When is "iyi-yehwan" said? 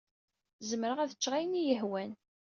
1.59-2.11